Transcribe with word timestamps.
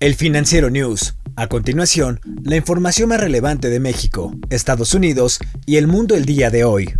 El 0.00 0.14
Financiero 0.14 0.70
News. 0.70 1.14
A 1.36 1.46
continuación, 1.46 2.20
la 2.42 2.56
información 2.56 3.10
más 3.10 3.20
relevante 3.20 3.68
de 3.68 3.80
México, 3.80 4.34
Estados 4.48 4.94
Unidos 4.94 5.40
y 5.66 5.76
el 5.76 5.88
mundo 5.88 6.14
el 6.14 6.24
día 6.24 6.48
de 6.48 6.64
hoy. 6.64 6.94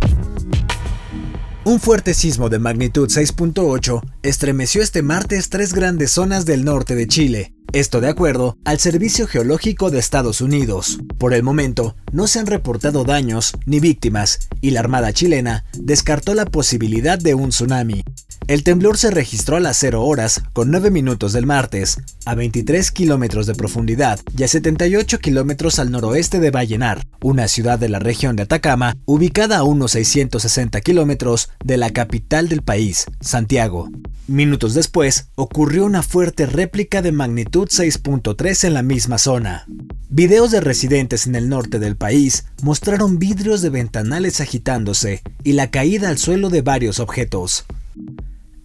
Un 1.65 1.79
fuerte 1.79 2.13
sismo 2.13 2.49
de 2.49 2.59
magnitud 2.59 3.09
6.8 3.09 4.03
estremeció 4.21 4.83
este 4.83 5.01
martes 5.01 5.49
tres 5.49 5.73
grandes 5.73 6.11
zonas 6.11 6.45
del 6.45 6.63
norte 6.63 6.93
de 6.93 7.07
Chile, 7.07 7.55
esto 7.73 8.01
de 8.01 8.09
acuerdo 8.09 8.59
al 8.65 8.77
Servicio 8.77 9.25
Geológico 9.25 9.89
de 9.89 9.97
Estados 9.97 10.39
Unidos. 10.39 10.99
Por 11.17 11.33
el 11.33 11.41
momento, 11.41 11.95
no 12.11 12.27
se 12.27 12.37
han 12.37 12.45
reportado 12.45 13.03
daños 13.03 13.53
ni 13.65 13.79
víctimas 13.79 14.47
y 14.61 14.71
la 14.71 14.81
Armada 14.81 15.11
chilena 15.11 15.65
descartó 15.73 16.35
la 16.35 16.45
posibilidad 16.45 17.17
de 17.17 17.33
un 17.33 17.49
tsunami. 17.49 18.03
El 18.51 18.63
temblor 18.63 18.97
se 18.97 19.11
registró 19.11 19.55
a 19.55 19.59
las 19.61 19.77
0 19.77 20.03
horas 20.03 20.43
con 20.51 20.71
9 20.71 20.91
minutos 20.91 21.31
del 21.31 21.45
martes, 21.45 22.01
a 22.25 22.35
23 22.35 22.91
kilómetros 22.91 23.47
de 23.47 23.55
profundidad 23.55 24.19
y 24.37 24.43
a 24.43 24.47
78 24.49 25.19
kilómetros 25.19 25.79
al 25.79 25.89
noroeste 25.89 26.41
de 26.41 26.51
Vallenar, 26.51 27.07
una 27.21 27.47
ciudad 27.47 27.79
de 27.79 27.87
la 27.87 27.99
región 27.99 28.35
de 28.35 28.43
Atacama, 28.43 28.97
ubicada 29.05 29.59
a 29.59 29.63
unos 29.63 29.91
660 29.91 30.81
kilómetros 30.81 31.49
de 31.63 31.77
la 31.77 31.91
capital 31.91 32.49
del 32.49 32.61
país, 32.61 33.05
Santiago. 33.21 33.89
Minutos 34.27 34.73
después, 34.73 35.29
ocurrió 35.35 35.85
una 35.85 36.03
fuerte 36.03 36.45
réplica 36.45 37.01
de 37.01 37.13
magnitud 37.13 37.69
6.3 37.69 38.65
en 38.65 38.73
la 38.73 38.83
misma 38.83 39.17
zona. 39.17 39.65
Videos 40.09 40.51
de 40.51 40.59
residentes 40.59 41.25
en 41.25 41.35
el 41.35 41.47
norte 41.47 41.79
del 41.79 41.95
país 41.95 42.43
mostraron 42.63 43.17
vidrios 43.17 43.61
de 43.61 43.69
ventanales 43.69 44.41
agitándose 44.41 45.21
y 45.41 45.53
la 45.53 45.71
caída 45.71 46.09
al 46.09 46.17
suelo 46.17 46.49
de 46.49 46.61
varios 46.61 46.99
objetos. 46.99 47.63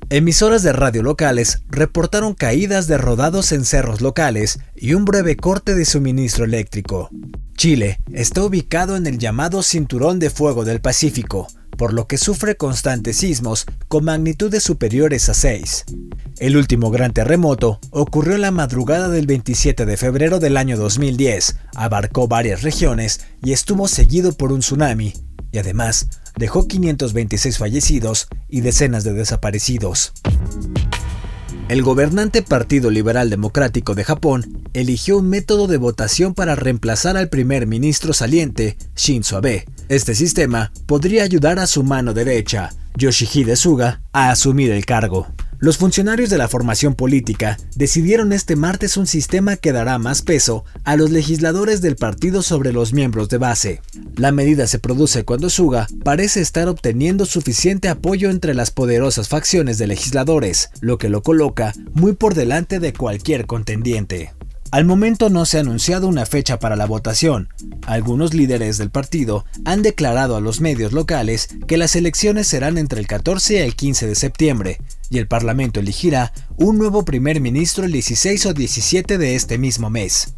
Emisoras 0.08 0.62
de 0.62 0.72
radio 0.72 1.02
locales 1.02 1.62
reportaron 1.68 2.34
caídas 2.34 2.86
de 2.86 2.96
rodados 2.96 3.50
en 3.50 3.64
cerros 3.64 4.00
locales 4.00 4.60
y 4.76 4.94
un 4.94 5.04
breve 5.04 5.36
corte 5.36 5.74
de 5.74 5.84
suministro 5.84 6.44
eléctrico. 6.44 7.10
Chile 7.56 7.98
está 8.12 8.44
ubicado 8.44 8.94
en 8.94 9.08
el 9.08 9.18
llamado 9.18 9.64
Cinturón 9.64 10.20
de 10.20 10.30
Fuego 10.30 10.64
del 10.64 10.80
Pacífico, 10.80 11.48
por 11.76 11.92
lo 11.92 12.06
que 12.06 12.18
sufre 12.18 12.56
constantes 12.56 13.16
sismos 13.16 13.66
con 13.88 14.04
magnitudes 14.04 14.62
superiores 14.62 15.28
a 15.28 15.34
6. 15.34 15.86
El 16.38 16.56
último 16.56 16.92
gran 16.92 17.12
terremoto 17.12 17.80
ocurrió 17.90 18.38
la 18.38 18.52
madrugada 18.52 19.08
del 19.08 19.26
27 19.26 19.86
de 19.86 19.96
febrero 19.96 20.38
del 20.38 20.56
año 20.56 20.76
2010, 20.76 21.56
abarcó 21.74 22.28
varias 22.28 22.62
regiones 22.62 23.22
y 23.42 23.52
estuvo 23.52 23.88
seguido 23.88 24.30
por 24.32 24.52
un 24.52 24.60
tsunami, 24.60 25.14
y 25.50 25.58
además 25.58 26.06
dejó 26.36 26.68
526 26.68 27.58
fallecidos 27.58 28.28
y 28.48 28.60
decenas 28.60 29.04
de 29.04 29.12
desaparecidos. 29.12 30.12
El 31.68 31.82
gobernante 31.82 32.42
Partido 32.42 32.90
Liberal 32.90 33.28
Democrático 33.28 33.96
de 33.96 34.04
Japón 34.04 34.62
eligió 34.72 35.18
un 35.18 35.28
método 35.28 35.66
de 35.66 35.78
votación 35.78 36.32
para 36.32 36.54
reemplazar 36.54 37.16
al 37.16 37.28
primer 37.28 37.66
ministro 37.66 38.12
saliente, 38.12 38.76
Shinzo 38.94 39.38
Abe. 39.38 39.64
Este 39.88 40.14
sistema 40.14 40.70
podría 40.86 41.24
ayudar 41.24 41.58
a 41.58 41.66
su 41.66 41.82
mano 41.82 42.14
derecha, 42.14 42.70
Yoshihide 42.96 43.56
Suga, 43.56 44.00
a 44.12 44.30
asumir 44.30 44.70
el 44.70 44.86
cargo. 44.86 45.26
Los 45.58 45.78
funcionarios 45.78 46.28
de 46.28 46.36
la 46.36 46.48
formación 46.48 46.94
política 46.94 47.56
decidieron 47.74 48.32
este 48.32 48.56
martes 48.56 48.98
un 48.98 49.06
sistema 49.06 49.56
que 49.56 49.72
dará 49.72 49.98
más 49.98 50.20
peso 50.20 50.64
a 50.84 50.96
los 50.96 51.10
legisladores 51.10 51.80
del 51.80 51.96
partido 51.96 52.42
sobre 52.42 52.72
los 52.72 52.92
miembros 52.92 53.30
de 53.30 53.38
base. 53.38 53.80
La 54.16 54.32
medida 54.32 54.66
se 54.66 54.78
produce 54.78 55.24
cuando 55.24 55.48
Suga 55.48 55.86
parece 56.04 56.42
estar 56.42 56.68
obteniendo 56.68 57.24
suficiente 57.24 57.88
apoyo 57.88 58.30
entre 58.30 58.54
las 58.54 58.70
poderosas 58.70 59.28
facciones 59.28 59.78
de 59.78 59.86
legisladores, 59.86 60.68
lo 60.80 60.98
que 60.98 61.08
lo 61.08 61.22
coloca 61.22 61.72
muy 61.94 62.12
por 62.12 62.34
delante 62.34 62.78
de 62.78 62.92
cualquier 62.92 63.46
contendiente. 63.46 64.34
Al 64.72 64.84
momento 64.84 65.30
no 65.30 65.46
se 65.46 65.58
ha 65.58 65.60
anunciado 65.60 66.08
una 66.08 66.26
fecha 66.26 66.58
para 66.58 66.76
la 66.76 66.86
votación. 66.86 67.48
Algunos 67.86 68.34
líderes 68.34 68.78
del 68.78 68.90
partido 68.90 69.44
han 69.64 69.82
declarado 69.82 70.36
a 70.36 70.40
los 70.40 70.60
medios 70.60 70.92
locales 70.92 71.48
que 71.66 71.76
las 71.76 71.94
elecciones 71.94 72.48
serán 72.48 72.76
entre 72.76 73.00
el 73.00 73.06
14 73.06 73.54
y 73.54 73.58
el 73.58 73.76
15 73.76 74.08
de 74.08 74.14
septiembre, 74.16 74.78
y 75.10 75.18
el 75.18 75.28
Parlamento 75.28 75.80
elegirá 75.80 76.32
un 76.56 76.78
nuevo 76.78 77.04
primer 77.04 77.40
ministro 77.40 77.84
el 77.84 77.92
16 77.92 78.46
o 78.46 78.54
17 78.54 79.18
de 79.18 79.34
este 79.34 79.58
mismo 79.58 79.90
mes. 79.90 80.34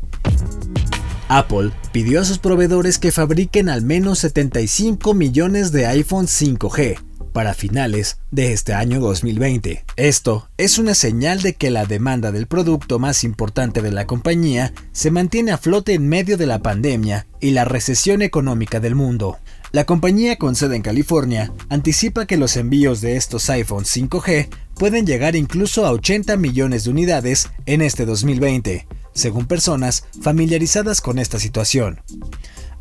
Apple 1.29 1.73
pidió 1.93 2.21
a 2.21 2.25
sus 2.25 2.39
proveedores 2.39 2.99
que 2.99 3.13
fabriquen 3.13 3.69
al 3.69 3.83
menos 3.83 4.21
75 4.21 5.15
millones 5.15 5.73
de 5.73 5.87
iPhone 5.87 6.27
5G, 6.27 6.99
para 7.39 7.55
finales 7.55 8.19
de 8.33 8.53
este 8.53 8.75
año 8.75 8.99
2020. 8.99 9.85
Esto 9.95 10.49
es 10.57 10.79
una 10.79 10.95
señal 10.95 11.41
de 11.41 11.55
que 11.55 11.71
la 11.71 11.87
demanda 11.87 12.33
del 12.33 12.49
producto 12.49 12.99
más 12.99 13.23
importante 13.23 13.81
de 13.81 13.93
la 13.93 14.07
compañía 14.07 14.73
se 14.91 15.13
mantiene 15.13 15.53
a 15.53 15.59
flote 15.59 15.95
en 15.95 16.09
medio 16.09 16.37
de 16.37 16.47
la 16.47 16.59
pandemia 16.61 17.27
y 17.41 17.53
la 17.53 17.65
recesión 17.65 18.23
económica 18.23 18.81
del 18.81 18.97
mundo. 18.97 19.39
La 19.71 19.85
compañía 19.85 20.37
con 20.37 20.57
sede 20.57 20.77
en 20.77 20.83
California 20.83 21.53
anticipa 21.69 22.27
que 22.27 22.39
los 22.39 22.57
envíos 22.57 23.03
de 23.03 23.17
estos 23.17 23.51
iPhone 23.51 23.85
5G 23.85 24.49
pueden 24.75 25.07
llegar 25.07 25.37
incluso 25.37 25.85
a 25.85 25.93
80 25.93 26.39
millones 26.39 26.85
de 26.85 26.91
unidades 26.91 27.51
en 27.67 27.83
este 27.83 28.07
2020, 28.07 28.87
según 29.13 29.47
personas 29.47 30.05
familiarizadas 30.23 31.03
con 31.03 31.19
esta 31.19 31.39
situación. 31.39 32.01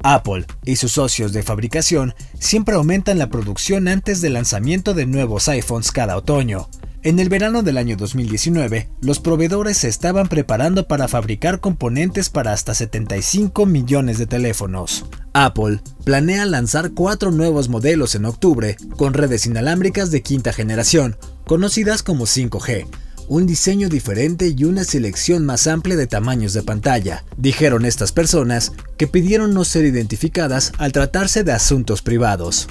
Apple 0.01 0.45
y 0.63 0.77
sus 0.77 0.93
socios 0.93 1.33
de 1.33 1.43
fabricación 1.43 2.13
siempre 2.39 2.75
aumentan 2.75 3.17
la 3.17 3.29
producción 3.29 3.89
antes 3.89 4.21
del 4.21 4.33
lanzamiento 4.33 4.93
de 4.93 5.07
nuevos 5.07 5.49
iPhones 5.49 5.91
cada 5.91 6.15
otoño. 6.15 6.69
En 7.03 7.19
el 7.19 7.29
verano 7.29 7.61
del 7.61 7.77
año 7.77 7.95
2019, 7.95 8.89
los 9.01 9.19
proveedores 9.19 9.77
se 9.77 9.87
estaban 9.87 10.27
preparando 10.27 10.87
para 10.87 11.07
fabricar 11.07 11.59
componentes 11.59 12.29
para 12.29 12.53
hasta 12.53 12.73
75 12.73 13.65
millones 13.65 14.17
de 14.17 14.25
teléfonos. 14.25 15.05
Apple 15.33 15.81
planea 16.03 16.45
lanzar 16.45 16.91
cuatro 16.91 17.31
nuevos 17.31 17.69
modelos 17.69 18.15
en 18.15 18.25
octubre 18.25 18.77
con 18.97 19.13
redes 19.13 19.45
inalámbricas 19.45 20.09
de 20.09 20.23
quinta 20.23 20.51
generación, 20.51 21.15
conocidas 21.45 22.01
como 22.01 22.25
5G, 22.25 22.87
un 23.29 23.45
diseño 23.45 23.89
diferente 23.89 24.53
y 24.57 24.63
una 24.63 24.83
selección 24.83 25.45
más 25.45 25.67
amplia 25.67 25.97
de 25.97 26.07
tamaños 26.07 26.53
de 26.53 26.63
pantalla, 26.63 27.25
dijeron 27.37 27.85
estas 27.85 28.11
personas 28.11 28.71
que 28.97 29.07
pidieron 29.07 29.53
no 29.53 29.65
ser 29.65 29.85
identificadas 29.85 30.71
al 30.77 30.93
tratarse 30.93 31.43
de 31.43 31.51
asuntos 31.51 32.01
privados. 32.01 32.67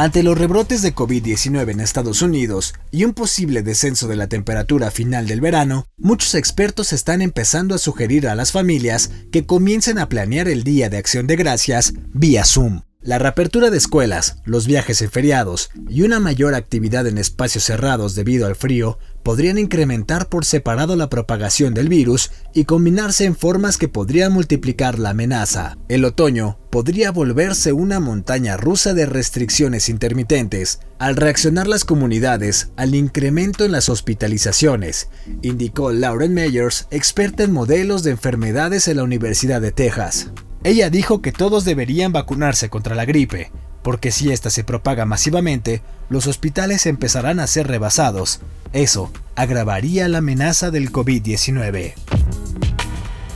Ante 0.00 0.22
los 0.22 0.38
rebrotes 0.38 0.80
de 0.80 0.94
COVID-19 0.94 1.72
en 1.72 1.80
Estados 1.80 2.22
Unidos 2.22 2.72
y 2.90 3.04
un 3.04 3.12
posible 3.12 3.62
descenso 3.62 4.08
de 4.08 4.16
la 4.16 4.28
temperatura 4.28 4.90
final 4.90 5.26
del 5.26 5.42
verano, 5.42 5.88
muchos 5.98 6.34
expertos 6.36 6.94
están 6.94 7.20
empezando 7.20 7.74
a 7.74 7.78
sugerir 7.78 8.26
a 8.26 8.34
las 8.34 8.50
familias 8.50 9.10
que 9.30 9.44
comiencen 9.44 9.98
a 9.98 10.08
planear 10.08 10.48
el 10.48 10.64
Día 10.64 10.88
de 10.88 10.96
Acción 10.96 11.26
de 11.26 11.36
Gracias 11.36 11.92
vía 12.14 12.46
Zoom. 12.46 12.80
La 13.02 13.18
reapertura 13.18 13.70
de 13.70 13.78
escuelas, 13.78 14.36
los 14.44 14.66
viajes 14.66 15.00
en 15.00 15.10
feriados 15.10 15.70
y 15.88 16.02
una 16.02 16.20
mayor 16.20 16.54
actividad 16.54 17.06
en 17.06 17.16
espacios 17.16 17.64
cerrados 17.64 18.14
debido 18.14 18.46
al 18.46 18.56
frío 18.56 18.98
podrían 19.22 19.56
incrementar 19.56 20.28
por 20.28 20.44
separado 20.44 20.96
la 20.96 21.08
propagación 21.08 21.72
del 21.72 21.88
virus 21.88 22.30
y 22.52 22.64
combinarse 22.64 23.24
en 23.24 23.36
formas 23.36 23.78
que 23.78 23.88
podrían 23.88 24.34
multiplicar 24.34 24.98
la 24.98 25.10
amenaza. 25.10 25.78
El 25.88 26.04
otoño 26.04 26.58
podría 26.68 27.10
volverse 27.10 27.72
una 27.72 28.00
montaña 28.00 28.58
rusa 28.58 28.92
de 28.92 29.06
restricciones 29.06 29.88
intermitentes 29.88 30.80
al 30.98 31.16
reaccionar 31.16 31.68
las 31.68 31.86
comunidades 31.86 32.68
al 32.76 32.94
incremento 32.94 33.64
en 33.64 33.72
las 33.72 33.88
hospitalizaciones, 33.88 35.08
indicó 35.40 35.90
Lauren 35.90 36.34
Meyers, 36.34 36.86
experta 36.90 37.44
en 37.44 37.52
modelos 37.52 38.02
de 38.02 38.10
enfermedades 38.10 38.88
en 38.88 38.98
la 38.98 39.04
Universidad 39.04 39.62
de 39.62 39.72
Texas. 39.72 40.28
Ella 40.62 40.90
dijo 40.90 41.22
que 41.22 41.32
todos 41.32 41.64
deberían 41.64 42.12
vacunarse 42.12 42.68
contra 42.68 42.94
la 42.94 43.06
gripe, 43.06 43.50
porque 43.82 44.10
si 44.10 44.30
ésta 44.30 44.50
se 44.50 44.62
propaga 44.62 45.06
masivamente, 45.06 45.80
los 46.10 46.26
hospitales 46.26 46.84
empezarán 46.84 47.40
a 47.40 47.46
ser 47.46 47.66
rebasados. 47.66 48.40
Eso 48.72 49.10
agravaría 49.36 50.06
la 50.08 50.18
amenaza 50.18 50.70
del 50.70 50.92
COVID-19. 50.92 51.94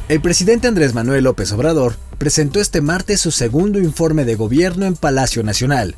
El 0.09 0.21
presidente 0.21 0.69
Andrés 0.69 0.93
Manuel 0.93 1.25
López 1.25 1.50
Obrador 1.53 1.97
presentó 2.19 2.61
este 2.61 2.82
martes 2.82 3.23
su 3.23 3.31
segundo 3.31 3.79
informe 3.79 4.27
de 4.27 4.35
gobierno 4.35 4.85
en 4.85 4.94
Palacio 4.97 5.43
Nacional. 5.43 5.94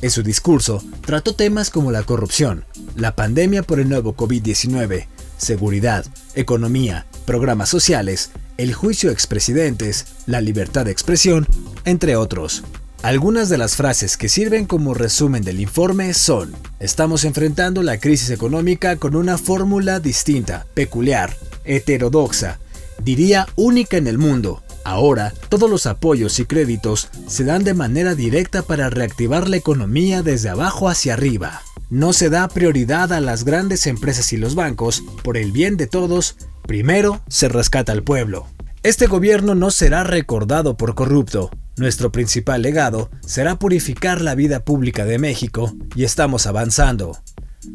En 0.00 0.12
su 0.12 0.22
discurso, 0.22 0.80
trató 1.04 1.34
temas 1.34 1.70
como 1.70 1.90
la 1.90 2.04
corrupción, 2.04 2.64
la 2.94 3.16
pandemia 3.16 3.64
por 3.64 3.80
el 3.80 3.88
nuevo 3.88 4.14
COVID-19, 4.14 5.06
seguridad, 5.38 6.06
economía, 6.36 7.06
programas 7.26 7.68
sociales, 7.68 8.30
el 8.58 8.74
juicio 8.74 9.12
expresidentes, 9.12 10.06
la 10.26 10.40
libertad 10.40 10.84
de 10.84 10.90
expresión, 10.90 11.46
entre 11.84 12.16
otros. 12.16 12.64
Algunas 13.02 13.48
de 13.48 13.56
las 13.56 13.76
frases 13.76 14.16
que 14.16 14.28
sirven 14.28 14.66
como 14.66 14.94
resumen 14.94 15.44
del 15.44 15.60
informe 15.60 16.12
son, 16.12 16.52
estamos 16.80 17.24
enfrentando 17.24 17.84
la 17.84 17.98
crisis 17.98 18.30
económica 18.30 18.96
con 18.96 19.14
una 19.14 19.38
fórmula 19.38 20.00
distinta, 20.00 20.66
peculiar, 20.74 21.36
heterodoxa, 21.64 22.58
diría 23.04 23.46
única 23.54 23.96
en 23.96 24.08
el 24.08 24.18
mundo. 24.18 24.64
Ahora, 24.82 25.32
todos 25.48 25.70
los 25.70 25.86
apoyos 25.86 26.40
y 26.40 26.44
créditos 26.44 27.10
se 27.28 27.44
dan 27.44 27.62
de 27.62 27.74
manera 27.74 28.16
directa 28.16 28.62
para 28.62 28.90
reactivar 28.90 29.48
la 29.48 29.56
economía 29.56 30.22
desde 30.22 30.48
abajo 30.48 30.88
hacia 30.88 31.12
arriba. 31.12 31.62
No 31.90 32.12
se 32.12 32.28
da 32.28 32.48
prioridad 32.48 33.12
a 33.12 33.20
las 33.20 33.44
grandes 33.44 33.86
empresas 33.86 34.32
y 34.32 34.36
los 34.36 34.56
bancos 34.56 35.04
por 35.22 35.36
el 35.36 35.52
bien 35.52 35.76
de 35.76 35.86
todos 35.86 36.36
Primero 36.66 37.22
se 37.28 37.48
rescata 37.48 37.92
al 37.92 38.02
pueblo. 38.02 38.46
Este 38.82 39.06
gobierno 39.06 39.54
no 39.54 39.70
será 39.70 40.04
recordado 40.04 40.76
por 40.76 40.94
corrupto. 40.94 41.50
Nuestro 41.76 42.12
principal 42.12 42.62
legado 42.62 43.10
será 43.20 43.58
purificar 43.58 44.20
la 44.20 44.34
vida 44.34 44.64
pública 44.64 45.04
de 45.04 45.18
México 45.18 45.74
y 45.94 46.04
estamos 46.04 46.46
avanzando. 46.46 47.18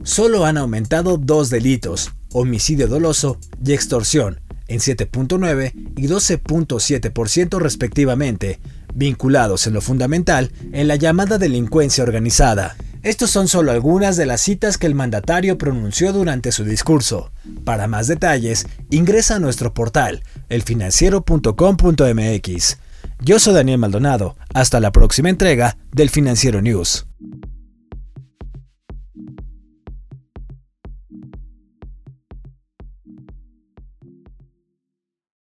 Solo 0.04 0.46
han 0.46 0.58
aumentado 0.58 1.18
dos 1.18 1.50
delitos, 1.50 2.12
homicidio 2.32 2.88
doloso 2.88 3.38
y 3.64 3.74
extorsión, 3.74 4.40
en 4.68 4.80
7.9 4.80 5.74
y 5.98 6.08
12.7% 6.08 7.60
respectivamente, 7.60 8.60
vinculados 8.94 9.68
en 9.68 9.74
lo 9.74 9.82
fundamental 9.82 10.52
en 10.72 10.88
la 10.88 10.96
llamada 10.96 11.38
delincuencia 11.38 12.04
organizada. 12.04 12.76
Estos 13.04 13.30
son 13.32 13.50
solo 13.50 13.74
algunas 13.74 14.16
de 14.16 14.26
las 14.26 14.40
citas 14.40 14.78
que 14.78 14.88
el 14.88 14.96
mandatario 14.96 15.58
pronunció 15.58 16.14
durante 16.14 16.54
su 16.54 16.64
discurso. 16.64 17.34
Para 17.66 17.88
más 17.88 18.08
detalles, 18.08 18.66
ingresa 18.90 19.36
a 19.36 19.40
nuestro 19.40 19.74
portal, 19.74 20.24
elfinanciero.com.mx. 20.48 22.78
Yo 23.20 23.40
soy 23.40 23.54
Daniel 23.54 23.80
Maldonado. 23.80 24.38
Hasta 24.54 24.80
la 24.80 24.94
próxima 24.94 25.30
entrega 25.30 25.76
del 25.92 26.10
Financiero 26.10 26.62
News. 26.62 27.06